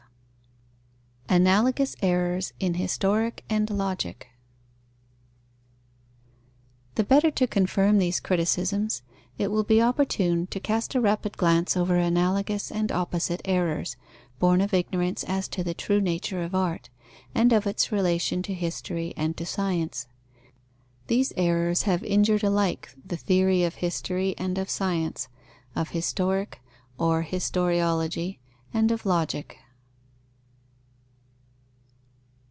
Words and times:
V 1.29 1.35
ANALOGOUS 1.35 1.95
ERRORS 2.01 2.51
IN 2.59 2.73
HISTORIC 2.73 3.45
AND 3.49 3.69
LOGIC 3.69 4.27
The 6.95 7.05
better 7.05 7.31
to 7.31 7.47
confirm 7.47 7.99
these 7.99 8.19
criticisms, 8.19 9.01
it 9.37 9.49
will 9.49 9.63
be 9.63 9.81
opportune 9.81 10.47
to 10.47 10.59
cast 10.59 10.93
a 10.93 10.99
rapid 10.99 11.37
glance 11.37 11.77
over 11.77 11.95
analogous 11.95 12.69
and 12.69 12.91
opposite 12.91 13.39
errors, 13.45 13.95
born 14.39 14.59
of 14.59 14.73
ignorance 14.73 15.23
as 15.23 15.47
to 15.47 15.63
the 15.63 15.73
true 15.73 16.01
nature 16.01 16.43
of 16.43 16.53
art, 16.53 16.89
and 17.33 17.53
of 17.53 17.65
its 17.65 17.93
relation 17.93 18.41
to 18.41 18.53
history 18.53 19.13
and 19.15 19.37
to 19.37 19.45
science. 19.45 20.07
These 21.07 21.31
errors 21.37 21.83
have 21.83 22.03
injured 22.03 22.43
alike 22.43 22.93
the 23.05 23.15
theory 23.15 23.63
of 23.63 23.75
history 23.75 24.35
and 24.37 24.57
of 24.57 24.69
science, 24.69 25.29
of 25.77 25.91
Historic 25.91 26.59
(or 26.97 27.23
Historiology) 27.23 28.39
and 28.73 28.91
of 28.91 29.05
Logic. 29.05 29.57